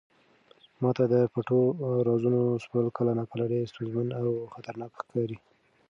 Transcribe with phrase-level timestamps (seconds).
[0.81, 1.59] ما ته د پټو
[2.07, 5.37] رازونو سپړل کله ناکله ډېر ستونزمن او خطرناک ښکاري.